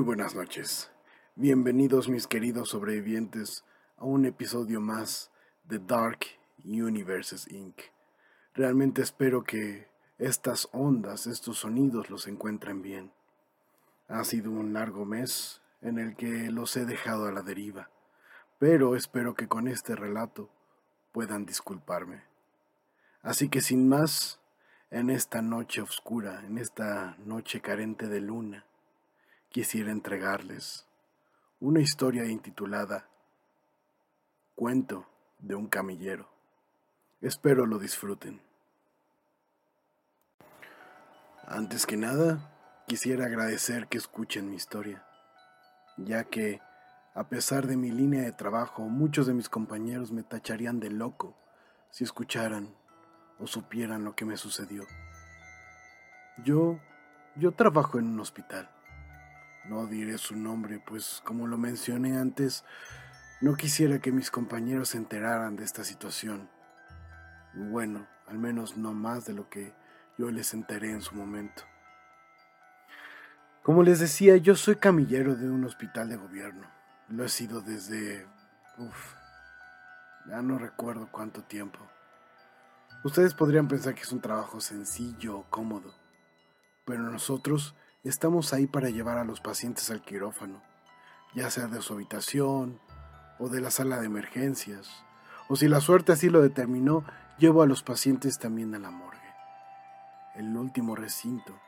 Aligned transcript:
Muy 0.00 0.06
buenas 0.06 0.34
noches. 0.34 0.90
Bienvenidos 1.34 2.08
mis 2.08 2.26
queridos 2.26 2.70
sobrevivientes 2.70 3.66
a 3.98 4.06
un 4.06 4.24
episodio 4.24 4.80
más 4.80 5.30
de 5.64 5.78
Dark 5.78 6.20
Universes 6.64 7.46
Inc. 7.52 7.78
Realmente 8.54 9.02
espero 9.02 9.44
que 9.44 9.88
estas 10.16 10.70
ondas, 10.72 11.26
estos 11.26 11.58
sonidos 11.58 12.08
los 12.08 12.28
encuentren 12.28 12.80
bien. 12.80 13.12
Ha 14.08 14.24
sido 14.24 14.50
un 14.50 14.72
largo 14.72 15.04
mes 15.04 15.60
en 15.82 15.98
el 15.98 16.16
que 16.16 16.50
los 16.50 16.78
he 16.78 16.86
dejado 16.86 17.26
a 17.26 17.32
la 17.32 17.42
deriva, 17.42 17.90
pero 18.58 18.96
espero 18.96 19.34
que 19.34 19.48
con 19.48 19.68
este 19.68 19.96
relato 19.96 20.48
puedan 21.12 21.44
disculparme. 21.44 22.22
Así 23.20 23.50
que 23.50 23.60
sin 23.60 23.86
más, 23.86 24.40
en 24.90 25.10
esta 25.10 25.42
noche 25.42 25.82
oscura, 25.82 26.42
en 26.46 26.56
esta 26.56 27.18
noche 27.18 27.60
carente 27.60 28.08
de 28.08 28.22
luna, 28.22 28.64
quisiera 29.50 29.90
entregarles 29.90 30.86
una 31.58 31.80
historia 31.80 32.24
intitulada 32.24 33.08
Cuento 34.54 35.06
de 35.40 35.56
un 35.56 35.66
camillero. 35.66 36.28
Espero 37.20 37.66
lo 37.66 37.78
disfruten. 37.78 38.40
Antes 41.46 41.84
que 41.84 41.96
nada, 41.96 42.84
quisiera 42.86 43.26
agradecer 43.26 43.88
que 43.88 43.98
escuchen 43.98 44.50
mi 44.50 44.56
historia, 44.56 45.04
ya 45.96 46.24
que, 46.24 46.60
a 47.14 47.28
pesar 47.28 47.66
de 47.66 47.76
mi 47.76 47.90
línea 47.90 48.22
de 48.22 48.32
trabajo, 48.32 48.82
muchos 48.82 49.26
de 49.26 49.34
mis 49.34 49.48
compañeros 49.48 50.12
me 50.12 50.22
tacharían 50.22 50.78
de 50.78 50.90
loco 50.90 51.36
si 51.90 52.04
escucharan 52.04 52.72
o 53.40 53.48
supieran 53.48 54.04
lo 54.04 54.14
que 54.14 54.24
me 54.24 54.36
sucedió. 54.36 54.86
Yo, 56.44 56.78
yo 57.34 57.50
trabajo 57.52 57.98
en 57.98 58.06
un 58.06 58.20
hospital. 58.20 58.70
No 59.70 59.86
diré 59.86 60.18
su 60.18 60.34
nombre, 60.34 60.82
pues 60.84 61.22
como 61.24 61.46
lo 61.46 61.56
mencioné 61.56 62.18
antes, 62.18 62.64
no 63.40 63.54
quisiera 63.54 64.00
que 64.00 64.10
mis 64.10 64.28
compañeros 64.28 64.88
se 64.88 64.98
enteraran 64.98 65.54
de 65.54 65.62
esta 65.62 65.84
situación. 65.84 66.50
Bueno, 67.54 68.08
al 68.26 68.36
menos 68.36 68.76
no 68.76 68.92
más 68.94 69.26
de 69.26 69.32
lo 69.32 69.48
que 69.48 69.72
yo 70.18 70.28
les 70.32 70.54
enteré 70.54 70.90
en 70.90 71.02
su 71.02 71.14
momento. 71.14 71.62
Como 73.62 73.84
les 73.84 74.00
decía, 74.00 74.36
yo 74.38 74.56
soy 74.56 74.74
camillero 74.74 75.36
de 75.36 75.48
un 75.48 75.62
hospital 75.64 76.08
de 76.08 76.16
gobierno. 76.16 76.66
Lo 77.08 77.24
he 77.24 77.28
sido 77.28 77.60
desde... 77.60 78.26
Uf, 78.76 79.14
ya 80.26 80.42
no 80.42 80.58
recuerdo 80.58 81.08
cuánto 81.12 81.44
tiempo. 81.44 81.78
Ustedes 83.04 83.34
podrían 83.34 83.68
pensar 83.68 83.94
que 83.94 84.02
es 84.02 84.10
un 84.10 84.20
trabajo 84.20 84.60
sencillo 84.60 85.38
o 85.38 85.44
cómodo, 85.48 85.94
pero 86.84 87.04
nosotros 87.04 87.76
estamos 88.08 88.52
ahí 88.52 88.66
para 88.66 88.90
llevar 88.90 89.18
a 89.18 89.24
los 89.24 89.40
pacientes 89.40 89.90
al 89.90 90.02
quirófano, 90.02 90.62
ya 91.34 91.50
sea 91.50 91.66
de 91.66 91.82
su 91.82 91.94
habitación 91.94 92.80
o 93.38 93.48
de 93.48 93.60
la 93.60 93.70
sala 93.70 94.00
de 94.00 94.06
emergencias, 94.06 95.04
o 95.48 95.56
si 95.56 95.68
la 95.68 95.80
suerte 95.80 96.12
así 96.12 96.30
lo 96.30 96.40
determinó, 96.40 97.04
llevo 97.38 97.62
a 97.62 97.66
los 97.66 97.82
pacientes 97.82 98.38
también 98.38 98.74
a 98.74 98.78
la 98.78 98.90
morgue, 98.90 99.18
el 100.36 100.56
último 100.56 100.94
recinto, 100.96 101.58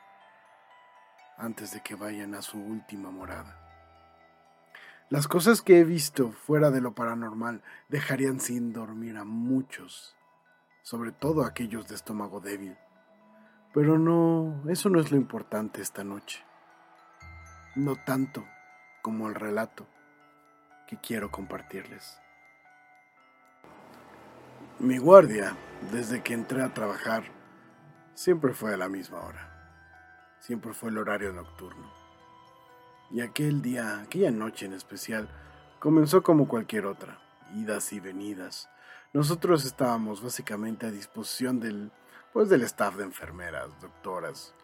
antes 1.36 1.72
de 1.72 1.80
que 1.82 1.94
vayan 1.94 2.34
a 2.34 2.42
su 2.42 2.58
última 2.58 3.10
morada. 3.10 3.58
Las 5.08 5.28
cosas 5.28 5.62
que 5.62 5.80
he 5.80 5.84
visto 5.84 6.32
fuera 6.32 6.70
de 6.70 6.80
lo 6.80 6.94
paranormal 6.94 7.62
dejarían 7.88 8.40
sin 8.40 8.72
dormir 8.72 9.16
a 9.18 9.24
muchos 9.24 10.14
sobre 10.82 11.12
todo 11.12 11.44
aquellos 11.44 11.86
de 11.88 11.94
estómago 11.94 12.40
débil. 12.40 12.76
Pero 13.72 13.98
no, 13.98 14.62
eso 14.68 14.90
no 14.90 15.00
es 15.00 15.10
lo 15.10 15.16
importante 15.16 15.80
esta 15.80 16.04
noche. 16.04 16.44
No 17.74 17.96
tanto 17.96 18.44
como 19.00 19.28
el 19.28 19.34
relato 19.34 19.86
que 20.86 20.98
quiero 20.98 21.30
compartirles. 21.30 22.18
Mi 24.78 24.98
guardia, 24.98 25.56
desde 25.90 26.22
que 26.22 26.34
entré 26.34 26.62
a 26.62 26.74
trabajar, 26.74 27.24
siempre 28.14 28.52
fue 28.52 28.74
a 28.74 28.76
la 28.76 28.88
misma 28.88 29.20
hora. 29.20 29.48
Siempre 30.40 30.74
fue 30.74 30.90
el 30.90 30.98
horario 30.98 31.32
nocturno. 31.32 31.90
Y 33.10 33.20
aquel 33.20 33.62
día, 33.62 34.00
aquella 34.00 34.30
noche 34.30 34.66
en 34.66 34.74
especial, 34.74 35.28
comenzó 35.78 36.22
como 36.22 36.46
cualquier 36.46 36.86
otra, 36.86 37.20
idas 37.54 37.92
y 37.92 38.00
venidas, 38.00 38.68
nosotros 39.12 39.64
estábamos 39.64 40.22
básicamente 40.22 40.86
a 40.86 40.90
disposición 40.90 41.60
del, 41.60 41.92
pues, 42.32 42.48
del 42.48 42.62
staff 42.62 42.96
de 42.96 43.04
enfermeras, 43.04 43.68
doctoras, 43.80 44.54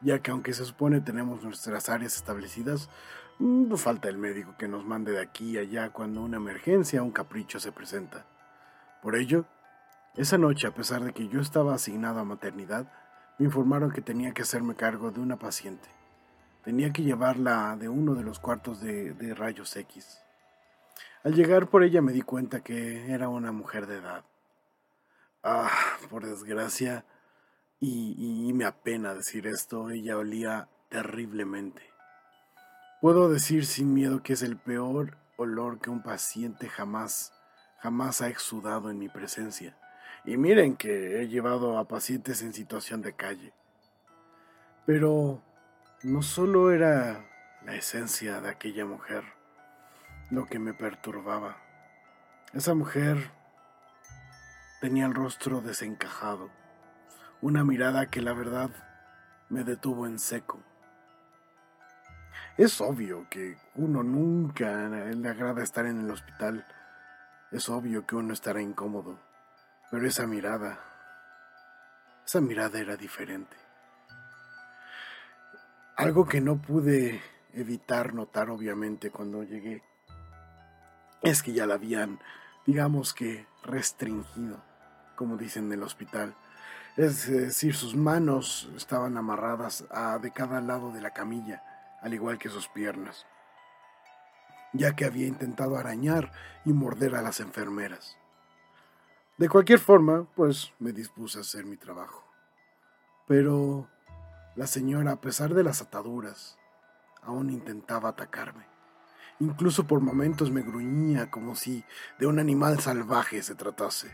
ya 0.00 0.20
que 0.20 0.30
aunque 0.30 0.52
se 0.52 0.64
supone 0.64 1.00
tenemos 1.00 1.42
nuestras 1.42 1.88
áreas 1.88 2.16
establecidas, 2.16 2.88
mm, 3.38 3.68
no 3.68 3.76
falta 3.76 4.08
el 4.08 4.18
médico 4.18 4.54
que 4.58 4.68
nos 4.68 4.84
mande 4.84 5.12
de 5.12 5.20
aquí 5.20 5.52
y 5.52 5.58
allá 5.58 5.90
cuando 5.90 6.22
una 6.22 6.36
emergencia 6.36 7.02
o 7.02 7.04
un 7.04 7.12
capricho 7.12 7.60
se 7.60 7.72
presenta. 7.72 8.26
Por 9.02 9.16
ello, 9.16 9.44
esa 10.16 10.38
noche, 10.38 10.66
a 10.66 10.74
pesar 10.74 11.02
de 11.04 11.12
que 11.12 11.28
yo 11.28 11.40
estaba 11.40 11.74
asignado 11.74 12.20
a 12.20 12.24
maternidad, 12.24 12.90
me 13.38 13.46
informaron 13.46 13.90
que 13.90 14.00
tenía 14.00 14.32
que 14.32 14.42
hacerme 14.42 14.74
cargo 14.74 15.10
de 15.10 15.20
una 15.20 15.38
paciente. 15.38 15.88
Tenía 16.64 16.92
que 16.92 17.02
llevarla 17.02 17.76
de 17.76 17.88
uno 17.88 18.14
de 18.14 18.24
los 18.24 18.40
cuartos 18.40 18.80
de 18.80 19.34
rayos 19.36 19.76
X. 19.76 20.20
Al 21.26 21.34
llegar 21.34 21.68
por 21.68 21.82
ella 21.82 22.00
me 22.02 22.12
di 22.12 22.22
cuenta 22.22 22.60
que 22.60 23.12
era 23.12 23.28
una 23.28 23.50
mujer 23.50 23.86
de 23.86 23.96
edad. 23.96 24.24
Ah, 25.42 25.70
por 26.08 26.24
desgracia, 26.24 27.04
y, 27.80 28.52
me 28.54 28.64
apena 28.64 29.14
decir 29.14 29.46
esto, 29.46 29.90
ella 29.90 30.16
olía 30.16 30.68
terriblemente. 30.88 31.82
Puedo 33.00 33.28
decir 33.28 33.66
sin 33.66 33.92
miedo 33.92 34.22
que 34.22 34.32
es 34.32 34.42
el 34.42 34.56
peor 34.56 35.18
olor 35.36 35.78
que 35.80 35.90
un 35.90 36.02
paciente 36.02 36.68
jamás, 36.68 37.34
jamás 37.78 38.22
ha 38.22 38.28
exudado 38.28 38.90
en 38.90 38.98
mi 38.98 39.08
presencia. 39.08 39.76
Y 40.24 40.38
miren 40.38 40.76
que 40.76 41.20
he 41.20 41.28
llevado 41.28 41.78
a 41.78 41.86
pacientes 41.86 42.42
en 42.42 42.52
situación 42.52 43.02
de 43.02 43.14
calle. 43.14 43.52
Pero 44.86 45.42
no 46.02 46.22
solo 46.22 46.72
era 46.72 47.24
la 47.64 47.74
esencia 47.74 48.40
de 48.40 48.48
aquella 48.48 48.86
mujer, 48.86 49.24
lo 50.30 50.46
que 50.46 50.58
me 50.58 50.72
perturbaba. 50.72 51.58
Esa 52.54 52.74
mujer 52.74 53.30
tenía 54.80 55.06
el 55.06 55.14
rostro 55.14 55.60
desencajado, 55.60 56.50
una 57.40 57.64
mirada 57.64 58.06
que 58.06 58.22
la 58.22 58.32
verdad 58.32 58.70
me 59.48 59.64
detuvo 59.64 60.06
en 60.06 60.18
seco. 60.18 60.60
Es 62.56 62.80
obvio 62.80 63.28
que 63.28 63.58
uno 63.74 64.02
nunca 64.02 64.88
le 64.88 65.28
agrada 65.28 65.62
estar 65.62 65.86
en 65.86 66.00
el 66.00 66.10
hospital, 66.10 66.66
es 67.52 67.68
obvio 67.68 68.06
que 68.06 68.16
uno 68.16 68.32
estará 68.32 68.62
incómodo, 68.62 69.18
pero 69.90 70.06
esa 70.06 70.26
mirada, 70.26 70.78
esa 72.24 72.40
mirada 72.40 72.78
era 72.80 72.96
diferente. 72.96 73.56
Algo 75.96 76.26
que 76.26 76.40
no 76.40 76.56
pude 76.56 77.22
evitar 77.52 78.14
notar 78.14 78.50
obviamente 78.50 79.10
cuando 79.10 79.42
llegué 79.42 79.82
es 81.22 81.42
que 81.42 81.52
ya 81.52 81.66
la 81.66 81.74
habían, 81.74 82.20
digamos 82.66 83.14
que, 83.14 83.46
restringido, 83.62 84.62
como 85.14 85.36
dicen 85.36 85.66
en 85.66 85.72
el 85.74 85.82
hospital. 85.82 86.34
Es 86.96 87.28
decir, 87.28 87.74
sus 87.74 87.94
manos 87.94 88.70
estaban 88.74 89.18
amarradas 89.18 89.84
a 89.90 90.18
de 90.18 90.30
cada 90.30 90.62
lado 90.62 90.92
de 90.92 91.02
la 91.02 91.10
camilla, 91.10 91.62
al 92.00 92.14
igual 92.14 92.38
que 92.38 92.48
sus 92.48 92.68
piernas, 92.68 93.26
ya 94.72 94.96
que 94.96 95.04
había 95.04 95.26
intentado 95.26 95.76
arañar 95.76 96.32
y 96.64 96.72
morder 96.72 97.14
a 97.14 97.20
las 97.22 97.40
enfermeras. 97.40 98.16
De 99.36 99.50
cualquier 99.50 99.78
forma, 99.78 100.26
pues 100.34 100.72
me 100.78 100.92
dispuse 100.92 101.36
a 101.36 101.42
hacer 101.42 101.66
mi 101.66 101.76
trabajo. 101.76 102.24
Pero 103.26 103.90
la 104.54 104.66
señora, 104.66 105.12
a 105.12 105.20
pesar 105.20 105.52
de 105.52 105.64
las 105.64 105.82
ataduras, 105.82 106.56
aún 107.20 107.50
intentaba 107.50 108.08
atacarme. 108.08 108.64
Incluso 109.38 109.86
por 109.86 110.00
momentos 110.00 110.50
me 110.50 110.62
gruñía 110.62 111.30
como 111.30 111.54
si 111.56 111.84
de 112.18 112.26
un 112.26 112.38
animal 112.38 112.80
salvaje 112.80 113.42
se 113.42 113.54
tratase. 113.54 114.10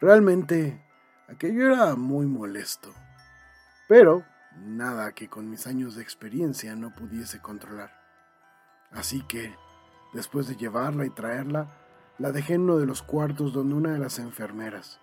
Realmente, 0.00 0.80
aquello 1.28 1.66
era 1.66 1.94
muy 1.94 2.26
molesto. 2.26 2.92
Pero 3.88 4.24
nada 4.56 5.12
que 5.12 5.28
con 5.28 5.48
mis 5.50 5.66
años 5.66 5.96
de 5.96 6.02
experiencia 6.02 6.74
no 6.76 6.94
pudiese 6.94 7.40
controlar. 7.40 7.90
Así 8.90 9.22
que, 9.22 9.54
después 10.12 10.46
de 10.46 10.56
llevarla 10.56 11.06
y 11.06 11.10
traerla, 11.10 11.72
la 12.18 12.32
dejé 12.32 12.54
en 12.54 12.62
uno 12.62 12.78
de 12.78 12.86
los 12.86 13.02
cuartos 13.02 13.52
donde 13.52 13.74
una 13.74 13.92
de 13.92 13.98
las 13.98 14.18
enfermeras, 14.18 15.00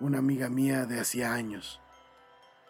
una 0.00 0.18
amiga 0.18 0.48
mía 0.48 0.86
de 0.86 1.00
hacía 1.00 1.32
años. 1.32 1.80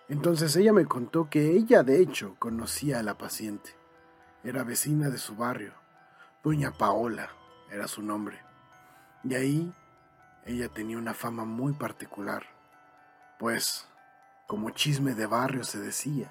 Entonces 0.09 0.55
ella 0.55 0.73
me 0.73 0.87
contó 0.87 1.29
que 1.29 1.51
ella 1.51 1.83
de 1.83 2.01
hecho 2.01 2.37
conocía 2.39 3.01
a 3.01 3.03
la 3.03 3.19
paciente 3.19 3.77
era 4.49 4.63
vecina 4.63 5.11
de 5.11 5.19
su 5.19 5.35
barrio. 5.35 5.73
Doña 6.45 6.71
Paola 6.71 7.31
era 7.69 7.89
su 7.89 8.01
nombre. 8.01 8.39
Y 9.25 9.35
ahí 9.35 9.75
ella 10.45 10.69
tenía 10.69 10.99
una 10.99 11.15
fama 11.15 11.45
muy 11.45 11.73
particular, 11.73 12.45
pues, 13.39 13.87
como 14.47 14.71
chisme 14.71 15.15
de 15.15 15.27
barrio 15.27 15.65
se 15.65 15.79
decía, 15.79 16.31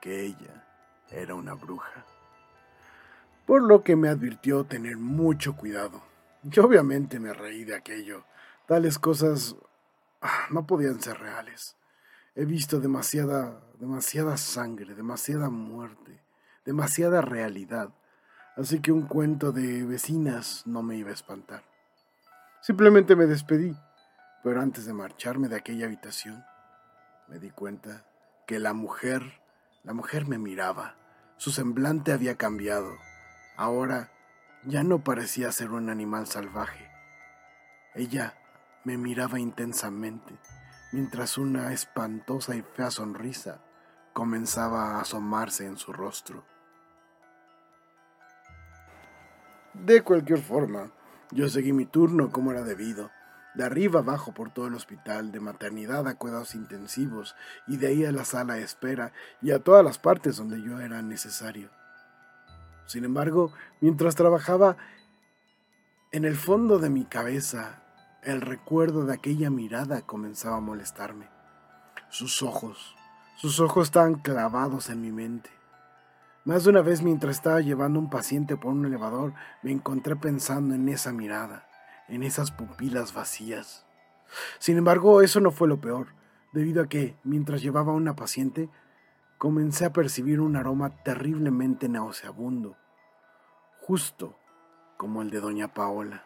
que 0.00 0.24
ella 0.24 0.64
era 1.10 1.34
una 1.34 1.54
bruja. 1.54 2.04
por 3.46 3.62
lo 3.62 3.84
que 3.84 3.94
me 3.94 4.08
advirtió 4.08 4.64
tener 4.64 4.96
mucho 4.96 5.56
cuidado. 5.56 6.02
Yo 6.42 6.64
obviamente 6.64 7.20
me 7.20 7.32
reí 7.32 7.64
de 7.64 7.76
aquello. 7.76 8.24
Tales 8.66 8.98
cosas 8.98 9.54
ah, 10.20 10.46
no 10.50 10.66
podían 10.66 11.00
ser 11.00 11.18
reales. 11.18 11.76
He 12.34 12.44
visto 12.44 12.80
demasiada, 12.80 13.60
demasiada 13.78 14.36
sangre, 14.36 14.94
demasiada 14.94 15.48
muerte, 15.48 16.20
demasiada 16.64 17.20
realidad, 17.20 17.90
así 18.56 18.80
que 18.80 18.92
un 18.92 19.02
cuento 19.02 19.52
de 19.52 19.84
vecinas 19.84 20.66
no 20.66 20.82
me 20.82 20.96
iba 20.96 21.10
a 21.10 21.14
espantar. 21.14 21.62
Simplemente 22.60 23.14
me 23.14 23.26
despedí, 23.26 23.76
pero 24.46 24.60
antes 24.60 24.86
de 24.86 24.92
marcharme 24.92 25.48
de 25.48 25.56
aquella 25.56 25.86
habitación, 25.86 26.44
me 27.26 27.40
di 27.40 27.50
cuenta 27.50 28.04
que 28.46 28.60
la 28.60 28.74
mujer, 28.74 29.40
la 29.82 29.92
mujer 29.92 30.28
me 30.28 30.38
miraba, 30.38 30.94
su 31.36 31.50
semblante 31.50 32.12
había 32.12 32.36
cambiado. 32.36 32.92
Ahora 33.56 34.12
ya 34.64 34.84
no 34.84 35.02
parecía 35.02 35.50
ser 35.50 35.72
un 35.72 35.90
animal 35.90 36.28
salvaje. 36.28 36.88
Ella 37.96 38.34
me 38.84 38.96
miraba 38.96 39.40
intensamente, 39.40 40.38
mientras 40.92 41.38
una 41.38 41.72
espantosa 41.72 42.54
y 42.54 42.62
fea 42.62 42.92
sonrisa 42.92 43.64
comenzaba 44.12 44.92
a 44.92 45.00
asomarse 45.00 45.66
en 45.66 45.76
su 45.76 45.92
rostro. 45.92 46.44
De 49.74 50.02
cualquier 50.02 50.38
forma, 50.38 50.92
yo 51.32 51.48
seguí 51.48 51.72
mi 51.72 51.86
turno 51.86 52.30
como 52.30 52.52
era 52.52 52.62
debido, 52.62 53.10
de 53.56 53.64
arriba 53.64 54.00
abajo 54.00 54.32
por 54.32 54.50
todo 54.50 54.66
el 54.66 54.74
hospital, 54.74 55.32
de 55.32 55.40
maternidad 55.40 56.06
a 56.06 56.16
cuidados 56.16 56.54
intensivos, 56.54 57.34
y 57.66 57.78
de 57.78 57.88
ahí 57.88 58.04
a 58.04 58.12
la 58.12 58.24
sala 58.24 58.54
de 58.54 58.62
espera 58.62 59.12
y 59.40 59.50
a 59.50 59.60
todas 59.60 59.84
las 59.84 59.98
partes 59.98 60.36
donde 60.36 60.62
yo 60.62 60.80
era 60.80 61.02
necesario. 61.02 61.70
Sin 62.86 63.04
embargo, 63.04 63.52
mientras 63.80 64.14
trabajaba, 64.14 64.76
en 66.12 66.24
el 66.24 66.36
fondo 66.36 66.78
de 66.78 66.90
mi 66.90 67.04
cabeza, 67.04 67.82
el 68.22 68.40
recuerdo 68.40 69.06
de 69.06 69.14
aquella 69.14 69.50
mirada 69.50 70.02
comenzaba 70.02 70.58
a 70.58 70.60
molestarme. 70.60 71.28
Sus 72.10 72.42
ojos, 72.42 72.94
sus 73.36 73.58
ojos 73.60 73.88
estaban 73.88 74.16
clavados 74.16 74.90
en 74.90 75.00
mi 75.00 75.12
mente. 75.12 75.50
Más 76.44 76.62
de 76.62 76.70
una 76.70 76.82
vez 76.82 77.02
mientras 77.02 77.36
estaba 77.36 77.60
llevando 77.60 77.98
un 77.98 78.08
paciente 78.08 78.56
por 78.56 78.72
un 78.72 78.86
elevador, 78.86 79.34
me 79.62 79.72
encontré 79.72 80.14
pensando 80.14 80.74
en 80.74 80.88
esa 80.88 81.12
mirada, 81.12 81.66
en 82.08 82.22
esas 82.22 82.50
pupilas 82.50 83.14
vacías. 83.14 83.86
Sin 84.58 84.78
embargo, 84.78 85.22
eso 85.22 85.40
no 85.40 85.50
fue 85.50 85.68
lo 85.68 85.80
peor, 85.80 86.08
debido 86.52 86.82
a 86.82 86.88
que, 86.88 87.16
mientras 87.24 87.62
llevaba 87.62 87.92
a 87.92 87.96
una 87.96 88.16
paciente, 88.16 88.68
comencé 89.38 89.84
a 89.84 89.92
percibir 89.92 90.40
un 90.40 90.56
aroma 90.56 91.02
terriblemente 91.02 91.88
nauseabundo, 91.88 92.76
justo 93.80 94.38
como 94.96 95.22
el 95.22 95.30
de 95.30 95.40
doña 95.40 95.74
Paola. 95.74 96.24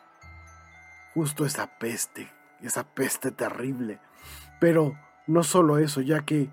Justo 1.15 1.45
esa 1.45 1.79
peste, 1.79 2.31
esa 2.61 2.85
peste 2.85 3.33
terrible. 3.33 3.99
Pero 4.61 4.97
no 5.27 5.43
solo 5.43 5.79
eso, 5.79 6.01
ya 6.01 6.25
que 6.25 6.51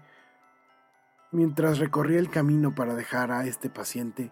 mientras 1.31 1.77
recorría 1.77 2.19
el 2.19 2.29
camino 2.29 2.73
para 2.73 2.95
dejar 2.95 3.31
a 3.31 3.45
este 3.45 3.69
paciente, 3.69 4.31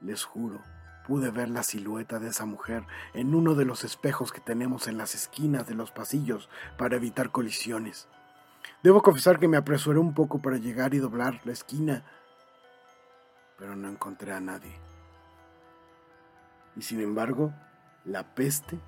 les 0.00 0.24
juro, 0.24 0.60
pude 1.06 1.30
ver 1.30 1.48
la 1.48 1.62
silueta 1.62 2.18
de 2.18 2.28
esa 2.28 2.46
mujer 2.46 2.84
en 3.14 3.34
uno 3.34 3.54
de 3.54 3.64
los 3.64 3.84
espejos 3.84 4.32
que 4.32 4.40
tenemos 4.40 4.86
en 4.86 4.98
las 4.98 5.14
esquinas 5.14 5.66
de 5.66 5.74
los 5.74 5.90
pasillos 5.90 6.48
para 6.78 6.96
evitar 6.96 7.30
colisiones. 7.30 8.08
Debo 8.82 9.02
confesar 9.02 9.38
que 9.38 9.48
me 9.48 9.56
apresuré 9.56 9.98
un 9.98 10.14
poco 10.14 10.40
para 10.40 10.56
llegar 10.56 10.94
y 10.94 10.98
doblar 10.98 11.40
la 11.44 11.52
esquina, 11.52 12.04
pero 13.58 13.76
no 13.76 13.88
encontré 13.88 14.32
a 14.32 14.40
nadie. 14.40 14.74
Y 16.76 16.82
sin 16.82 17.00
embargo, 17.00 17.52
la 18.04 18.34
peste, 18.34 18.80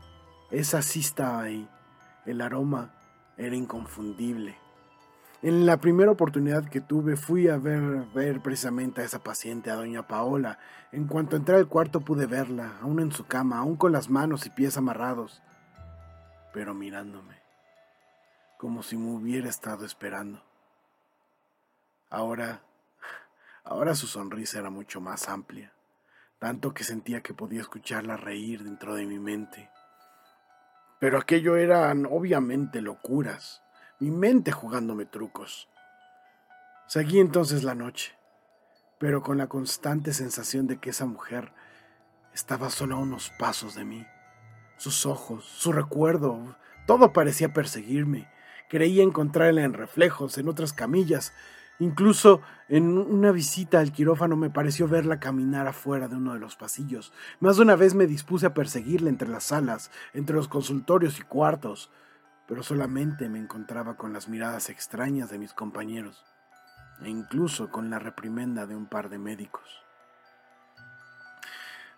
esa 0.50 0.82
sí 0.82 1.00
estaba 1.00 1.43
ahí. 1.43 1.69
El 2.25 2.40
aroma 2.40 2.93
era 3.37 3.55
inconfundible. 3.55 4.63
En 5.44 5.67
la 5.67 5.76
primera 5.76 6.11
oportunidad 6.11 6.64
que 6.64 6.81
tuve 6.81 7.17
fui 7.17 7.49
a 7.49 7.58
ver, 7.58 7.82
ver 8.14 8.41
precisamente 8.41 9.02
a 9.02 9.05
esa 9.05 9.23
paciente, 9.23 9.70
a 9.70 9.75
doña 9.75 10.08
Paola. 10.08 10.58
En 10.91 11.06
cuanto 11.06 11.37
entré 11.37 11.56
al 11.56 11.69
cuarto 11.69 12.00
pude 12.00 12.25
verla, 12.25 12.79
aún 12.81 12.99
en 12.99 13.12
su 13.12 13.26
cama, 13.26 13.58
aún 13.58 13.76
con 13.76 13.93
las 13.93 14.08
manos 14.08 14.46
y 14.46 14.50
pies 14.50 14.79
amarrados, 14.79 15.43
pero 16.55 16.73
mirándome 16.73 17.44
como 18.56 18.82
si 18.82 18.96
me 18.96 19.11
hubiera 19.11 19.50
estado 19.50 19.85
esperando. 19.85 20.43
Ahora, 22.08 22.62
ahora 23.62 23.94
su 23.94 24.06
sonrisa 24.06 24.58
era 24.58 24.70
mucho 24.70 25.02
más 25.02 25.29
amplia, 25.29 25.75
tanto 26.38 26.73
que 26.73 26.82
sentía 26.82 27.20
que 27.23 27.35
podía 27.35 27.61
escucharla 27.61 28.17
reír 28.17 28.64
dentro 28.64 28.94
de 28.94 29.05
mi 29.05 29.19
mente. 29.19 29.69
Pero 30.99 31.19
aquello 31.19 31.56
eran 31.56 32.06
obviamente 32.06 32.81
locuras, 32.81 33.63
mi 34.00 34.11
mente 34.11 34.52
jugándome 34.52 35.06
trucos. 35.06 35.69
Seguí 36.87 37.20
entonces 37.20 37.64
la 37.64 37.75
noche, 37.75 38.12
pero 38.99 39.23
con 39.23 39.38
la 39.38 39.46
constante 39.46 40.12
sensación 40.12 40.67
de 40.67 40.79
que 40.79 40.91
esa 40.91 41.06
mujer 41.06 41.52
estaba 42.35 42.70
solo 42.70 42.96
a 42.96 43.00
unos 43.00 43.31
pasos 43.38 43.75
de 43.75 43.85
mí. 43.85 44.06
Sus 44.76 45.06
ojos, 45.06 45.44
su 45.44 45.73
recuerdo, 45.73 46.56
todo 46.87 47.12
parecía 47.12 47.52
perseguirme, 47.52 48.29
Creía 48.69 49.02
encontrarla 49.02 49.62
en 49.62 49.73
reflejos, 49.73 50.38
en 50.38 50.49
otras 50.49 50.73
camillas. 50.73 51.32
Incluso 51.79 52.40
en 52.69 52.99
una 52.99 53.31
visita 53.31 53.81
al 53.81 53.93
quirófano 53.93 54.37
me 54.37 54.50
pareció 54.50 54.88
verla 54.88 55.20
caminar 55.20 55.67
afuera 55.67 56.08
de 56.08 56.17
uno 56.17 56.35
de 56.35 56.40
los 56.40 56.56
pasillos. 56.56 57.12
Más 57.40 57.56
de 57.56 57.62
una 57.62 57.76
vez 57.76 57.94
me 57.94 58.06
dispuse 58.06 58.47
a 58.47 58.55
perseguirla 58.55 59.11
entre 59.11 59.29
las 59.29 59.44
salas, 59.44 59.90
entre 60.12 60.37
los 60.37 60.49
consultorios 60.49 61.19
y 61.19 61.23
cuartos, 61.23 61.90
pero 62.46 62.62
solamente 62.62 63.29
me 63.29 63.38
encontraba 63.38 63.96
con 63.96 64.12
las 64.12 64.29
miradas 64.29 64.70
extrañas 64.70 65.31
de 65.31 65.38
mis 65.38 65.52
compañeros, 65.52 66.25
e 67.02 67.08
incluso 67.08 67.70
con 67.70 67.91
la 67.91 67.99
reprimenda 67.99 68.67
de 68.67 68.76
un 68.76 68.87
par 68.87 69.08
de 69.08 69.19
médicos. 69.19 69.85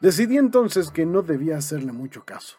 Decidí 0.01 0.37
entonces 0.37 0.91
que 0.91 1.07
no 1.07 1.23
debía 1.23 1.57
hacerle 1.57 1.93
mucho 1.93 2.25
caso. 2.25 2.59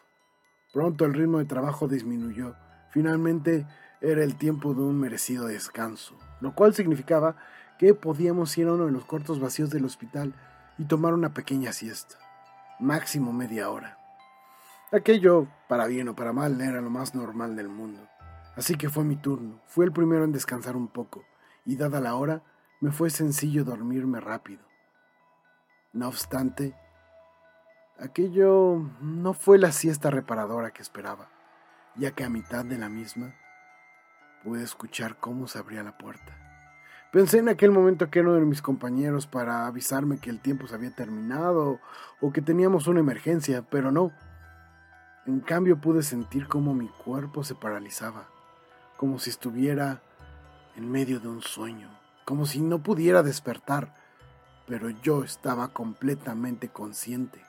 Pronto 0.72 1.04
el 1.04 1.14
ritmo 1.14 1.38
de 1.38 1.44
trabajo 1.44 1.86
disminuyó. 1.86 2.56
Finalmente 2.90 3.66
era 4.00 4.22
el 4.22 4.36
tiempo 4.36 4.74
de 4.74 4.82
un 4.82 4.98
merecido 4.98 5.46
descanso, 5.46 6.18
lo 6.40 6.54
cual 6.54 6.74
significaba 6.74 7.36
que 7.78 7.94
podíamos 7.94 8.56
ir 8.58 8.66
a 8.66 8.72
uno 8.72 8.86
de 8.86 8.92
los 8.92 9.04
cuartos 9.04 9.40
vacíos 9.40 9.70
del 9.70 9.84
hospital 9.84 10.34
y 10.78 10.84
tomar 10.84 11.14
una 11.14 11.32
pequeña 11.32 11.72
siesta, 11.72 12.16
máximo 12.80 13.32
media 13.32 13.70
hora. 13.70 13.97
Aquello, 14.90 15.48
para 15.68 15.86
bien 15.86 16.08
o 16.08 16.16
para 16.16 16.32
mal, 16.32 16.58
era 16.60 16.80
lo 16.80 16.88
más 16.88 17.14
normal 17.14 17.56
del 17.56 17.68
mundo. 17.68 18.00
Así 18.56 18.74
que 18.76 18.88
fue 18.88 19.04
mi 19.04 19.16
turno, 19.16 19.60
fui 19.66 19.84
el 19.84 19.92
primero 19.92 20.24
en 20.24 20.32
descansar 20.32 20.76
un 20.76 20.88
poco, 20.88 21.24
y 21.66 21.76
dada 21.76 22.00
la 22.00 22.14
hora, 22.14 22.42
me 22.80 22.90
fue 22.90 23.10
sencillo 23.10 23.64
dormirme 23.64 24.18
rápido. 24.18 24.62
No 25.92 26.08
obstante, 26.08 26.74
aquello 27.98 28.82
no 29.02 29.34
fue 29.34 29.58
la 29.58 29.72
siesta 29.72 30.10
reparadora 30.10 30.70
que 30.70 30.80
esperaba, 30.80 31.28
ya 31.94 32.12
que 32.12 32.24
a 32.24 32.30
mitad 32.30 32.64
de 32.64 32.78
la 32.78 32.88
misma 32.88 33.34
pude 34.42 34.62
escuchar 34.62 35.18
cómo 35.18 35.48
se 35.48 35.58
abría 35.58 35.82
la 35.82 35.98
puerta. 35.98 36.34
Pensé 37.12 37.38
en 37.38 37.50
aquel 37.50 37.72
momento 37.72 38.10
que 38.10 38.20
uno 38.20 38.32
de 38.32 38.40
mis 38.40 38.62
compañeros 38.62 39.26
para 39.26 39.66
avisarme 39.66 40.18
que 40.18 40.30
el 40.30 40.40
tiempo 40.40 40.66
se 40.66 40.74
había 40.74 40.94
terminado 40.94 41.78
o 42.20 42.32
que 42.32 42.40
teníamos 42.42 42.86
una 42.86 43.00
emergencia, 43.00 43.62
pero 43.70 43.92
no. 43.92 44.12
En 45.28 45.40
cambio 45.40 45.78
pude 45.78 46.02
sentir 46.02 46.48
cómo 46.48 46.72
mi 46.72 46.88
cuerpo 46.88 47.44
se 47.44 47.54
paralizaba, 47.54 48.30
como 48.96 49.18
si 49.18 49.28
estuviera 49.28 50.00
en 50.74 50.90
medio 50.90 51.20
de 51.20 51.28
un 51.28 51.42
sueño, 51.42 51.90
como 52.24 52.46
si 52.46 52.62
no 52.62 52.82
pudiera 52.82 53.22
despertar, 53.22 53.94
pero 54.66 54.88
yo 54.88 55.24
estaba 55.24 55.68
completamente 55.68 56.70
consciente. 56.70 57.42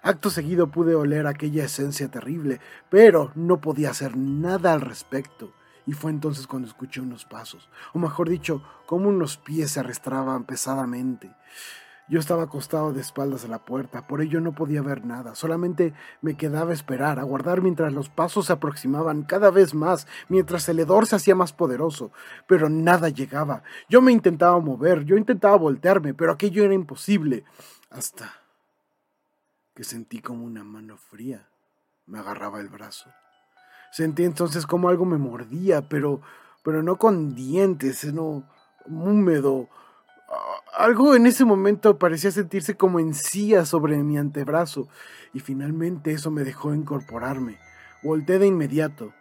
Acto 0.00 0.30
seguido 0.30 0.70
pude 0.70 0.94
oler 0.94 1.26
aquella 1.26 1.64
esencia 1.64 2.10
terrible, 2.10 2.58
pero 2.88 3.32
no 3.34 3.60
podía 3.60 3.90
hacer 3.90 4.16
nada 4.16 4.72
al 4.72 4.80
respecto. 4.80 5.52
Y 5.84 5.92
fue 5.92 6.12
entonces 6.12 6.46
cuando 6.46 6.68
escuché 6.68 7.02
unos 7.02 7.26
pasos, 7.26 7.68
o 7.92 7.98
mejor 7.98 8.30
dicho, 8.30 8.62
como 8.86 9.10
unos 9.10 9.36
pies 9.36 9.72
se 9.72 9.80
arrastraban 9.80 10.44
pesadamente. 10.44 11.30
Yo 12.08 12.20
estaba 12.20 12.44
acostado 12.44 12.92
de 12.92 13.00
espaldas 13.00 13.44
a 13.44 13.48
la 13.48 13.64
puerta, 13.64 14.06
por 14.06 14.20
ello 14.20 14.40
no 14.40 14.52
podía 14.54 14.80
ver 14.80 15.04
nada, 15.04 15.34
solamente 15.34 15.92
me 16.22 16.36
quedaba 16.36 16.72
esperar, 16.72 17.18
a 17.18 17.24
guardar 17.24 17.62
mientras 17.62 17.92
los 17.92 18.08
pasos 18.08 18.46
se 18.46 18.52
aproximaban 18.52 19.24
cada 19.24 19.50
vez 19.50 19.74
más, 19.74 20.06
mientras 20.28 20.68
el 20.68 20.78
hedor 20.78 21.06
se 21.06 21.16
hacía 21.16 21.34
más 21.34 21.52
poderoso, 21.52 22.12
pero 22.46 22.68
nada 22.68 23.08
llegaba. 23.08 23.64
Yo 23.88 24.00
me 24.00 24.12
intentaba 24.12 24.60
mover, 24.60 25.04
yo 25.04 25.16
intentaba 25.16 25.56
voltearme, 25.56 26.14
pero 26.14 26.30
aquello 26.32 26.64
era 26.64 26.74
imposible, 26.74 27.44
hasta 27.90 28.32
que 29.74 29.84
sentí 29.84 30.20
como 30.20 30.44
una 30.44 30.64
mano 30.64 30.96
fría 30.96 31.48
me 32.06 32.20
agarraba 32.20 32.60
el 32.60 32.68
brazo. 32.68 33.10
Sentí 33.92 34.24
entonces 34.24 34.66
como 34.66 34.88
algo 34.88 35.04
me 35.04 35.18
mordía, 35.18 35.88
pero, 35.88 36.20
pero 36.62 36.82
no 36.82 36.96
con 36.96 37.34
dientes, 37.34 37.98
sino 37.98 38.48
húmedo. 38.86 39.68
Algo 40.76 41.14
en 41.14 41.26
ese 41.26 41.46
momento 41.46 41.98
parecía 41.98 42.30
sentirse 42.30 42.76
como 42.76 43.00
encía 43.00 43.64
sobre 43.64 43.96
mi 44.02 44.18
antebrazo 44.18 44.88
y 45.32 45.40
finalmente 45.40 46.12
eso 46.12 46.30
me 46.30 46.44
dejó 46.44 46.74
incorporarme. 46.74 47.58
Volté 48.02 48.38
de 48.38 48.46
inmediato, 48.46 49.14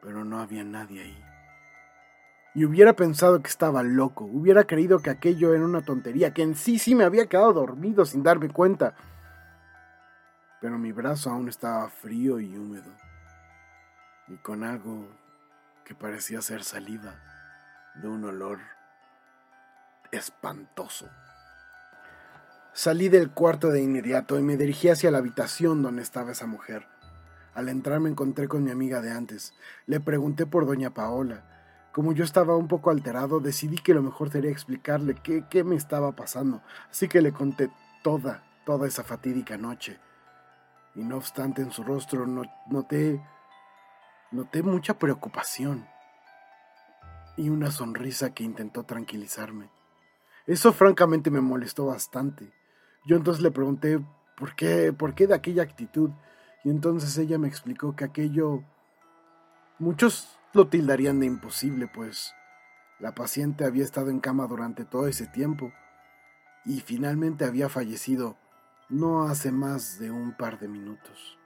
pero 0.00 0.24
no 0.24 0.38
había 0.38 0.62
nadie 0.62 1.02
ahí. 1.02 1.24
Y 2.54 2.64
hubiera 2.64 2.94
pensado 2.94 3.42
que 3.42 3.48
estaba 3.48 3.82
loco, 3.82 4.24
hubiera 4.24 4.64
creído 4.64 5.00
que 5.00 5.10
aquello 5.10 5.54
era 5.54 5.64
una 5.64 5.82
tontería, 5.82 6.32
que 6.32 6.42
en 6.42 6.54
sí 6.54 6.78
sí 6.78 6.94
me 6.94 7.04
había 7.04 7.26
quedado 7.26 7.52
dormido 7.52 8.04
sin 8.04 8.22
darme 8.22 8.48
cuenta. 8.48 8.94
Pero 10.60 10.78
mi 10.78 10.92
brazo 10.92 11.30
aún 11.30 11.48
estaba 11.48 11.88
frío 11.88 12.38
y 12.38 12.56
húmedo, 12.56 12.90
y 14.28 14.36
con 14.36 14.62
algo 14.62 15.08
que 15.84 15.94
parecía 15.94 16.40
ser 16.42 16.62
saliva 16.62 17.14
de 17.96 18.08
un 18.08 18.24
olor 18.24 18.58
espantoso. 20.12 21.08
Salí 22.72 23.08
del 23.08 23.30
cuarto 23.30 23.68
de 23.70 23.82
inmediato 23.82 24.38
y 24.38 24.42
me 24.42 24.56
dirigí 24.56 24.88
hacia 24.88 25.10
la 25.10 25.18
habitación 25.18 25.82
donde 25.82 26.02
estaba 26.02 26.32
esa 26.32 26.46
mujer. 26.46 26.86
Al 27.54 27.68
entrar 27.68 28.00
me 28.00 28.08
encontré 28.08 28.48
con 28.48 28.62
mi 28.62 28.70
amiga 28.70 29.00
de 29.00 29.10
antes. 29.10 29.54
Le 29.86 30.00
pregunté 30.00 30.46
por 30.46 30.66
doña 30.66 30.90
Paola. 30.90 31.44
Como 31.92 32.12
yo 32.12 32.22
estaba 32.22 32.56
un 32.56 32.68
poco 32.68 32.90
alterado, 32.90 33.40
decidí 33.40 33.76
que 33.76 33.94
lo 33.94 34.02
mejor 34.02 34.30
sería 34.30 34.50
explicarle 34.50 35.16
qué, 35.16 35.44
qué 35.50 35.64
me 35.64 35.74
estaba 35.74 36.12
pasando. 36.12 36.62
Así 36.90 37.08
que 37.08 37.20
le 37.20 37.32
conté 37.32 37.70
toda, 38.04 38.44
toda 38.64 38.86
esa 38.86 39.02
fatídica 39.02 39.58
noche. 39.58 39.98
Y 40.94 41.02
no 41.02 41.16
obstante 41.16 41.62
en 41.62 41.72
su 41.72 41.82
rostro 41.82 42.26
noté, 42.26 43.20
noté 44.30 44.62
mucha 44.62 44.98
preocupación 44.98 45.88
y 47.36 47.48
una 47.48 47.70
sonrisa 47.70 48.32
que 48.32 48.44
intentó 48.44 48.84
tranquilizarme. 48.84 49.70
Eso 50.46 50.72
francamente 50.72 51.30
me 51.30 51.40
molestó 51.40 51.86
bastante. 51.86 52.52
Yo 53.06 53.16
entonces 53.16 53.42
le 53.42 53.50
pregunté 53.50 54.00
por 54.36 54.54
qué, 54.54 54.92
por 54.92 55.14
qué 55.14 55.26
de 55.26 55.34
aquella 55.34 55.62
actitud, 55.62 56.10
y 56.64 56.70
entonces 56.70 57.16
ella 57.18 57.38
me 57.38 57.48
explicó 57.48 57.96
que 57.96 58.04
aquello 58.04 58.62
muchos 59.78 60.38
lo 60.52 60.68
tildarían 60.68 61.20
de 61.20 61.26
imposible, 61.26 61.88
pues 61.88 62.34
la 62.98 63.14
paciente 63.14 63.64
había 63.64 63.84
estado 63.84 64.10
en 64.10 64.20
cama 64.20 64.46
durante 64.46 64.84
todo 64.84 65.06
ese 65.06 65.26
tiempo 65.26 65.72
y 66.64 66.80
finalmente 66.80 67.44
había 67.44 67.68
fallecido 67.68 68.36
no 68.90 69.22
hace 69.22 69.52
más 69.52 69.98
de 69.98 70.10
un 70.10 70.36
par 70.36 70.58
de 70.58 70.68
minutos. 70.68 71.38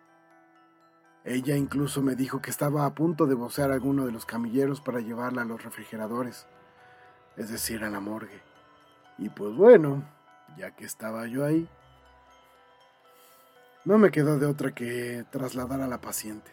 Ella 1.25 1.57
incluso 1.57 2.03
me 2.03 2.17
dijo 2.17 2.43
que 2.43 2.51
estaba 2.51 2.87
a 2.87 2.95
punto 2.95 3.27
de 3.27 3.35
vocear 3.35 3.71
a 3.71 3.75
alguno 3.75 4.05
de 4.05 4.13
los 4.13 4.27
camilleros 4.27 4.81
para 4.81 5.01
llevarla 5.01 5.43
a 5.43 5.47
los 5.47 5.63
refrigeradores, 5.63 6.47
es 7.37 7.51
decir, 7.51 7.85
a 7.85 7.91
la 7.91 8.01
morgue. 8.01 8.43
Y 9.19 9.29
pues 9.29 9.55
bueno, 9.55 10.03
ya 10.57 10.73
que 10.73 10.85
estaba 10.85 11.27
yo 11.27 11.45
ahí, 11.45 11.69
no 13.85 13.99
me 13.99 14.11
quedó 14.11 14.39
de 14.39 14.47
otra 14.47 14.75
que 14.75 15.25
trasladar 15.31 15.81
a 15.81 15.87
la 15.87 16.01
paciente, 16.01 16.51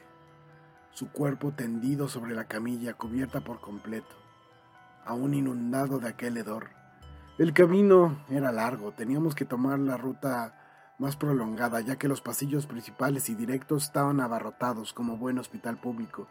su 0.91 1.11
cuerpo 1.11 1.51
tendido 1.51 2.07
sobre 2.07 2.35
la 2.35 2.45
camilla 2.45 2.93
cubierta 2.93 3.41
por 3.41 3.61
completo, 3.61 4.15
aún 5.05 5.33
inundado 5.33 5.99
de 5.99 6.09
aquel 6.09 6.37
hedor. 6.37 6.69
El 7.37 7.53
camino 7.53 8.23
era 8.29 8.51
largo, 8.51 8.91
teníamos 8.91 9.33
que 9.33 9.45
tomar 9.45 9.79
la 9.79 9.97
ruta 9.97 10.93
más 10.99 11.15
prolongada, 11.15 11.81
ya 11.81 11.95
que 11.95 12.07
los 12.07 12.21
pasillos 12.21 12.67
principales 12.67 13.29
y 13.29 13.35
directos 13.35 13.83
estaban 13.83 14.19
abarrotados 14.19 14.93
como 14.93 15.17
buen 15.17 15.39
hospital 15.39 15.77
público 15.77 16.27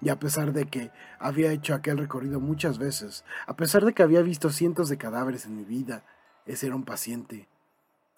y 0.00 0.08
a 0.08 0.18
pesar 0.18 0.52
de 0.52 0.66
que 0.66 0.90
había 1.18 1.52
hecho 1.52 1.74
aquel 1.74 1.98
recorrido 1.98 2.40
muchas 2.40 2.78
veces, 2.78 3.24
a 3.46 3.56
pesar 3.56 3.84
de 3.84 3.92
que 3.94 4.02
había 4.02 4.22
visto 4.22 4.50
cientos 4.50 4.88
de 4.88 4.98
cadáveres 4.98 5.46
en 5.46 5.56
mi 5.56 5.64
vida, 5.64 6.04
ese 6.46 6.66
era 6.66 6.76
un 6.76 6.84
paciente 6.84 7.48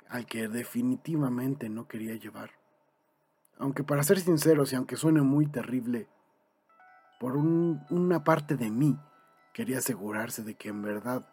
al 0.09 0.27
que 0.27 0.49
definitivamente 0.49 1.69
no 1.69 1.87
quería 1.89 2.15
llevar. 2.15 2.51
Aunque 3.59 3.85
para 3.85 4.03
ser 4.03 4.21
sinceros 4.21 4.73
y 4.73 4.77
aunque 4.77 4.97
suene 4.97 5.23
muy 5.23 5.47
terrible, 5.47 6.09
por 7.19 7.37
una 7.37 8.25
parte 8.25 8.57
de 8.57 8.71
mí 8.71 8.99
quería 9.55 9.79
asegurarse 9.79 10.43
de 10.43 10.55
que 10.55 10.69
en 10.69 10.83
verdad 10.83 11.27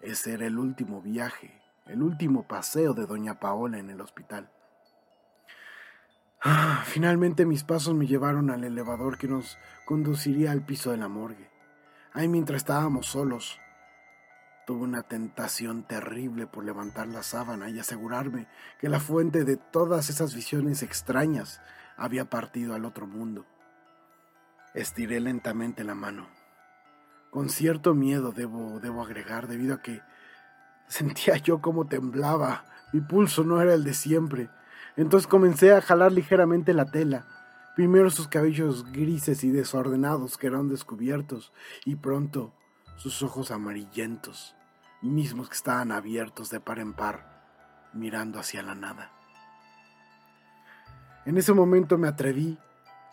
ese 0.00 0.34
era 0.34 0.46
el 0.46 0.58
último 0.58 1.00
viaje, 1.00 1.62
el 1.86 2.02
último 2.02 2.48
paseo 2.48 2.94
de 2.94 3.06
doña 3.06 3.38
Paola 3.38 3.78
en 3.78 3.90
el 3.90 4.00
hospital. 4.00 4.50
Ah, 6.46 6.82
finalmente 6.84 7.46
mis 7.46 7.64
pasos 7.64 7.94
me 7.94 8.06
llevaron 8.06 8.50
al 8.50 8.64
elevador 8.64 9.16
que 9.16 9.26
nos 9.26 9.56
conduciría 9.86 10.52
al 10.52 10.60
piso 10.60 10.90
de 10.90 10.98
la 10.98 11.08
morgue. 11.08 11.48
Ahí 12.12 12.28
mientras 12.28 12.58
estábamos 12.58 13.06
solos, 13.06 13.58
tuve 14.66 14.82
una 14.82 15.02
tentación 15.02 15.84
terrible 15.84 16.46
por 16.46 16.62
levantar 16.62 17.08
la 17.08 17.22
sábana 17.22 17.70
y 17.70 17.78
asegurarme 17.78 18.46
que 18.78 18.90
la 18.90 19.00
fuente 19.00 19.44
de 19.44 19.56
todas 19.56 20.10
esas 20.10 20.34
visiones 20.34 20.82
extrañas 20.82 21.62
había 21.96 22.28
partido 22.28 22.74
al 22.74 22.84
otro 22.84 23.06
mundo. 23.06 23.46
Estiré 24.74 25.20
lentamente 25.20 25.82
la 25.82 25.94
mano. 25.94 26.28
Con 27.30 27.48
cierto 27.48 27.94
miedo 27.94 28.32
debo, 28.32 28.80
debo 28.80 29.02
agregar, 29.02 29.48
debido 29.48 29.76
a 29.76 29.80
que 29.80 30.02
sentía 30.88 31.38
yo 31.38 31.62
cómo 31.62 31.86
temblaba. 31.86 32.66
Mi 32.92 33.00
pulso 33.00 33.44
no 33.44 33.62
era 33.62 33.72
el 33.72 33.82
de 33.82 33.94
siempre 33.94 34.50
entonces 34.96 35.26
comencé 35.26 35.72
a 35.72 35.80
jalar 35.80 36.12
ligeramente 36.12 36.72
la 36.72 36.86
tela. 36.86 37.26
Primero 37.74 38.10
sus 38.10 38.28
cabellos 38.28 38.90
grises 38.92 39.42
y 39.42 39.50
desordenados 39.50 40.38
quedaron 40.38 40.68
descubiertos 40.68 41.52
y 41.84 41.96
pronto 41.96 42.52
sus 42.96 43.22
ojos 43.22 43.50
amarillentos, 43.50 44.54
mismos 45.02 45.48
que 45.48 45.56
estaban 45.56 45.90
abiertos 45.90 46.50
de 46.50 46.60
par 46.60 46.78
en 46.78 46.92
par, 46.92 47.90
mirando 47.92 48.38
hacia 48.38 48.62
la 48.62 48.76
nada. 48.76 49.10
En 51.26 51.36
ese 51.36 51.52
momento 51.52 51.98
me 51.98 52.06
atreví 52.06 52.58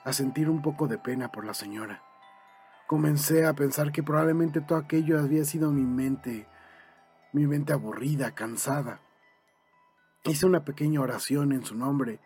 a 0.04 0.14
sentir 0.14 0.50
un 0.50 0.62
poco 0.62 0.88
de 0.88 0.98
pena 0.98 1.32
por 1.32 1.46
la 1.46 1.54
señora. 1.54 2.04
Comencé 2.86 3.46
a 3.46 3.54
pensar 3.54 3.92
que 3.92 4.04
probablemente 4.04 4.62
todo 4.62 4.78
aquello 4.78 5.20
había 5.20 5.46
sido 5.46 5.72
mi 5.72 5.84
mente, 5.84 6.48
mi 7.32 7.48
mente 7.48 7.74
aburrida, 7.74 8.32
cansada, 8.32 9.00
Hice 10.24 10.46
una 10.46 10.64
pequeña 10.64 11.02
oración 11.02 11.52
en 11.52 11.66
su 11.66 11.76
nombre 11.76 12.20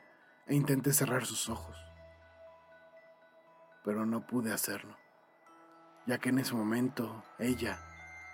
e 0.47 0.55
intenté 0.55 0.91
cerrar 0.91 1.25
sus 1.25 1.47
ojos. 1.49 1.77
Pero 3.85 4.05
no 4.05 4.27
pude 4.27 4.51
hacerlo, 4.51 4.97
ya 6.05 6.17
que 6.17 6.27
en 6.27 6.39
ese 6.39 6.53
momento 6.55 7.23
ella, 7.39 7.79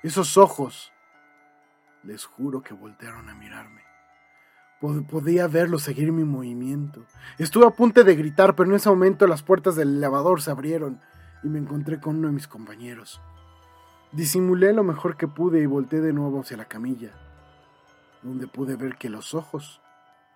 esos 0.02 0.36
ojos, 0.38 0.92
les 2.02 2.26
juro 2.26 2.64
que 2.64 2.74
voltearon 2.74 3.30
a 3.30 3.36
mirarme. 3.36 3.84
Podía 4.80 5.48
verlos 5.48 5.84
seguir 5.84 6.12
mi 6.12 6.24
movimiento. 6.24 7.06
Estuve 7.38 7.68
a 7.68 7.70
punto 7.70 8.04
de 8.04 8.16
gritar, 8.16 8.56
pero 8.56 8.68
en 8.68 8.78
ese 8.78 8.90
momento 8.90 9.28
las 9.28 9.44
puertas 9.44 9.76
del 9.76 9.98
elevador 9.98 10.42
se 10.42 10.50
abrieron 10.50 11.00
y 11.44 11.50
me 11.50 11.60
encontré 11.60 12.00
con 12.00 12.16
uno 12.16 12.30
de 12.30 12.34
mis 12.34 12.48
compañeros. 12.48 13.22
Disimulé 14.12 14.74
lo 14.74 14.84
mejor 14.84 15.18
que 15.18 15.28
pude 15.28 15.62
y 15.62 15.68
volteé 15.68 16.02
de 16.02 16.14
nuevo 16.14 16.42
hacia 16.42 16.58
la 16.58 16.66
camilla 16.66 17.14
donde 18.24 18.48
pude 18.48 18.76
ver 18.76 18.98
que 18.98 19.10
los 19.10 19.34
ojos 19.34 19.82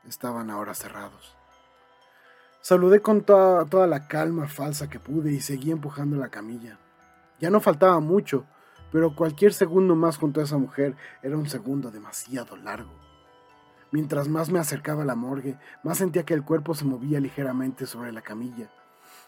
estaban 0.08 0.50
ahora 0.50 0.74
cerrados. 0.74 1.36
Saludé 2.62 3.02
con 3.02 3.22
toda, 3.22 3.66
toda, 3.66 3.86
la 3.86 4.08
calma 4.08 4.48
falsa 4.48 4.90
que 4.90 5.00
pude 5.00 5.32
y 5.32 5.40
seguí 5.40 5.72
empujando 5.72 6.18
la 6.18 6.30
camilla. 6.30 6.80
Ya 7.40 7.50
no 7.50 7.60
faltaba 7.60 8.00
mucho, 8.00 8.46
pero 8.92 9.16
cualquier 9.16 9.54
segundo 9.54 9.96
más 9.96 10.18
junto 10.18 10.42
a 10.42 10.46
esa 10.46 10.58
mujer 10.58 10.96
era 11.22 11.38
un 11.38 11.48
segundo 11.48 11.92
demasiado 11.92 12.56
largo. 12.58 12.92
Mientras 13.92 14.28
más 14.28 14.50
me 14.50 14.60
acercaba 14.60 15.04
a 15.04 15.06
la 15.06 15.16
morgue, 15.16 15.58
más 15.84 16.00
sentía 16.00 16.24
que 16.24 16.34
el 16.34 16.44
cuerpo 16.44 16.74
se 16.74 16.86
movía 16.86 17.20
ligeramente 17.20 17.86
sobre 17.86 18.12
la 18.12 18.22
camilla. 18.22 18.70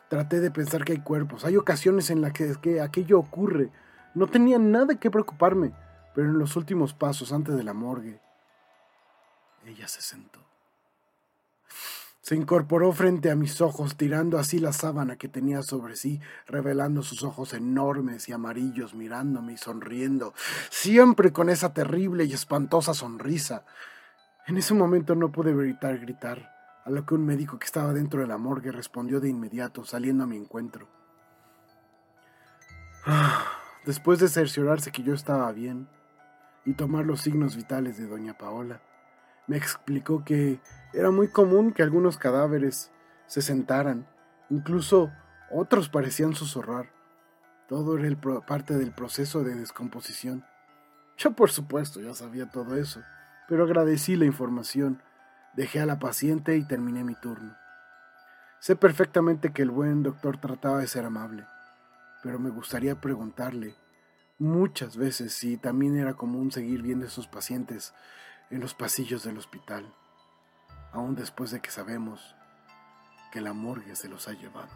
Traté 0.10 0.40
de 0.40 0.52
pensar 0.52 0.84
que 0.84 0.94
hay 0.94 1.02
cuerpos, 1.02 1.46
hay 1.46 1.58
ocasiones 1.58 2.10
en 2.10 2.22
las 2.22 2.34
que, 2.34 2.56
que 2.62 2.82
aquello 2.82 3.20
ocurre. 3.20 3.72
No 4.16 4.28
tenía 4.28 4.58
nada 4.58 4.96
que 4.96 5.12
preocuparme, 5.12 5.74
pero 6.16 6.30
en 6.30 6.40
los 6.40 6.56
últimos 6.56 6.94
pasos 6.94 7.32
antes 7.32 7.56
de 7.56 7.64
la 7.64 7.74
morgue, 7.74 8.20
ella 9.68 9.88
se 9.88 10.02
sentó. 10.02 10.48
Se 12.28 12.36
incorporó 12.36 12.92
frente 12.92 13.32
a 13.32 13.36
mis 13.36 13.62
ojos, 13.62 13.96
tirando 13.96 14.38
así 14.38 14.60
la 14.60 14.74
sábana 14.74 15.16
que 15.16 15.30
tenía 15.30 15.62
sobre 15.62 15.96
sí, 15.96 16.20
revelando 16.46 17.02
sus 17.02 17.24
ojos 17.24 17.54
enormes 17.54 18.28
y 18.28 18.34
amarillos, 18.34 18.94
mirándome 18.94 19.54
y 19.54 19.58
sonriendo, 19.58 20.34
siempre 20.70 21.32
con 21.32 21.50
esa 21.50 21.74
terrible 21.74 22.26
y 22.26 22.34
espantosa 22.34 22.94
sonrisa. 22.94 23.64
En 24.46 24.58
ese 24.58 24.74
momento 24.74 25.16
no 25.16 25.32
pude 25.32 25.52
evitar 25.52 26.00
gritar, 26.00 26.54
a 26.84 26.90
lo 26.90 27.06
que 27.06 27.16
un 27.16 27.26
médico 27.26 27.60
que 27.60 27.66
estaba 27.66 27.94
dentro 27.94 28.20
de 28.20 28.28
la 28.28 28.38
morgue 28.38 28.74
respondió 28.74 29.22
de 29.22 29.30
inmediato, 29.30 29.86
saliendo 29.86 30.26
a 30.26 30.28
mi 30.28 30.36
encuentro. 30.36 30.90
Después 33.86 34.20
de 34.20 34.28
cerciorarse 34.28 34.92
que 34.92 35.04
yo 35.04 35.14
estaba 35.14 35.50
bien 35.54 35.88
y 36.66 36.74
tomar 36.74 37.06
los 37.06 37.22
signos 37.22 37.56
vitales 37.56 37.98
de 37.98 38.06
doña 38.06 38.38
Paola, 38.38 38.82
me 39.48 39.58
explicó 39.58 40.24
que 40.24 40.60
era 40.94 41.10
muy 41.10 41.30
común 41.30 41.72
que 41.72 41.84
algunos 41.84 42.18
cadáveres 42.18 42.92
se 43.26 43.42
sentaran, 43.42 44.08
incluso 44.50 45.12
otros 45.52 45.90
parecían 45.90 46.36
susurrar. 46.36 46.92
Todo 47.68 47.98
era 47.98 48.18
parte 48.46 48.78
del 48.78 48.92
proceso 48.92 49.44
de 49.44 49.56
descomposición. 49.56 50.46
Yo 51.18 51.32
por 51.32 51.50
supuesto 51.50 52.00
ya 52.02 52.14
sabía 52.14 52.50
todo 52.50 52.78
eso, 52.78 53.02
pero 53.48 53.64
agradecí 53.64 54.16
la 54.16 54.26
información, 54.26 55.02
dejé 55.56 55.80
a 55.80 55.86
la 55.86 56.00
paciente 56.00 56.56
y 56.58 56.66
terminé 56.66 57.04
mi 57.04 57.16
turno. 57.16 57.56
Sé 58.60 58.76
perfectamente 58.76 59.52
que 59.54 59.62
el 59.62 59.72
buen 59.72 60.04
doctor 60.04 60.40
trataba 60.40 60.80
de 60.80 60.88
ser 60.88 61.06
amable, 61.06 61.46
pero 62.24 62.40
me 62.40 62.50
gustaría 62.50 63.00
preguntarle 63.00 63.76
muchas 64.40 64.98
veces 64.98 65.34
si 65.34 65.58
también 65.58 65.98
era 65.98 66.14
común 66.14 66.52
seguir 66.52 66.82
viendo 66.82 67.06
a 67.06 67.08
esos 67.08 67.28
pacientes 67.28 67.94
en 68.50 68.62
los 68.62 68.74
pasillos 68.74 69.24
del 69.24 69.38
hospital, 69.38 69.94
aún 70.92 71.16
después 71.16 71.52
de 71.52 71.60
que 71.60 71.72
sabemos 71.72 72.36
que 73.32 73.42
la 73.42 73.54
morgue 73.54 73.96
se 73.96 74.10
los 74.10 74.28
ha 74.28 74.34
llevado. 74.34 74.70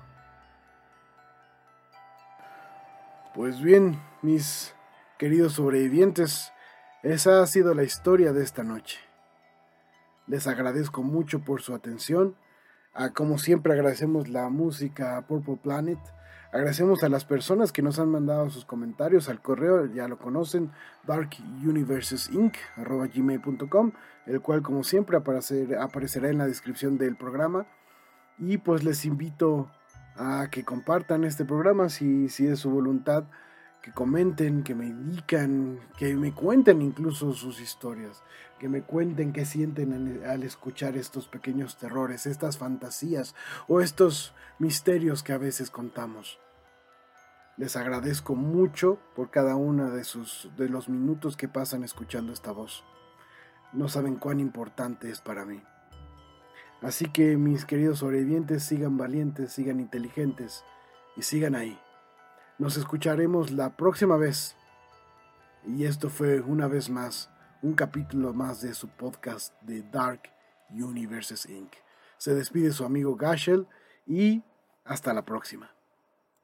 Pues 3.33 3.61
bien, 3.61 4.01
mis 4.21 4.75
queridos 5.17 5.53
sobrevivientes, 5.53 6.51
esa 7.03 7.41
ha 7.41 7.47
sido 7.47 7.73
la 7.73 7.83
historia 7.83 8.33
de 8.33 8.43
esta 8.43 8.63
noche. 8.63 8.99
Les 10.27 10.47
agradezco 10.47 11.01
mucho 11.01 11.39
por 11.39 11.61
su 11.61 11.73
atención 11.73 12.35
Ah, 12.93 13.11
como 13.11 13.37
siempre 13.37 13.71
agradecemos 13.71 14.27
la 14.27 14.49
música 14.49 15.15
a 15.15 15.25
Purple 15.25 15.57
Planet. 15.63 15.99
Agradecemos 16.51 17.03
a 17.03 17.09
las 17.09 17.23
personas 17.23 17.71
que 17.71 17.81
nos 17.81 17.97
han 17.97 18.09
mandado 18.09 18.49
sus 18.49 18.65
comentarios 18.65 19.29
al 19.29 19.41
correo, 19.41 19.85
ya 19.85 20.09
lo 20.09 20.17
conocen, 20.17 20.69
darkuniversesinc.gmail.com, 21.07 23.91
el 24.25 24.41
cual 24.41 24.61
como 24.61 24.83
siempre 24.83 25.15
aparecerá 25.15 26.29
en 26.29 26.37
la 26.37 26.47
descripción 26.47 26.97
del 26.97 27.15
programa. 27.15 27.65
Y 28.37 28.57
pues 28.57 28.83
les 28.83 29.05
invito 29.05 29.71
a 30.17 30.49
que 30.51 30.65
compartan 30.65 31.23
este 31.23 31.45
programa 31.45 31.87
si, 31.87 32.27
si 32.27 32.47
es 32.47 32.59
su 32.59 32.69
voluntad 32.69 33.23
que 33.81 33.91
comenten, 33.91 34.63
que 34.63 34.75
me 34.75 34.85
indican, 34.85 35.79
que 35.97 36.15
me 36.15 36.33
cuenten 36.33 36.81
incluso 36.81 37.33
sus 37.33 37.59
historias, 37.59 38.23
que 38.59 38.69
me 38.69 38.83
cuenten 38.83 39.33
qué 39.33 39.45
sienten 39.45 40.21
al 40.23 40.43
escuchar 40.43 40.95
estos 40.95 41.27
pequeños 41.27 41.77
terrores, 41.77 42.27
estas 42.27 42.57
fantasías 42.59 43.33
o 43.67 43.81
estos 43.81 44.35
misterios 44.59 45.23
que 45.23 45.33
a 45.33 45.39
veces 45.39 45.71
contamos. 45.71 46.39
Les 47.57 47.75
agradezco 47.75 48.35
mucho 48.35 48.99
por 49.15 49.31
cada 49.31 49.55
uno 49.55 49.89
de 49.89 50.03
de 50.57 50.69
los 50.69 50.87
minutos 50.87 51.35
que 51.35 51.47
pasan 51.47 51.83
escuchando 51.83 52.33
esta 52.33 52.51
voz. 52.51 52.83
No 53.73 53.87
saben 53.87 54.15
cuán 54.15 54.39
importante 54.39 55.09
es 55.09 55.21
para 55.21 55.45
mí. 55.45 55.61
Así 56.81 57.05
que 57.05 57.37
mis 57.37 57.65
queridos 57.65 57.99
sobrevivientes 57.99 58.63
sigan 58.63 58.97
valientes, 58.97 59.51
sigan 59.53 59.79
inteligentes 59.79 60.63
y 61.15 61.21
sigan 61.23 61.55
ahí. 61.55 61.79
Nos 62.61 62.77
escucharemos 62.77 63.49
la 63.49 63.75
próxima 63.75 64.17
vez. 64.17 64.55
Y 65.65 65.85
esto 65.85 66.11
fue 66.11 66.41
una 66.41 66.67
vez 66.67 66.91
más 66.91 67.31
un 67.63 67.73
capítulo 67.73 68.35
más 68.35 68.61
de 68.61 68.75
su 68.75 68.87
podcast 68.87 69.59
de 69.63 69.81
Dark 69.81 70.29
Universes 70.69 71.47
Inc. 71.47 71.73
Se 72.19 72.35
despide 72.35 72.71
su 72.71 72.85
amigo 72.85 73.15
Gashel 73.15 73.65
y 74.05 74.43
hasta 74.85 75.11
la 75.11 75.25
próxima. 75.25 75.71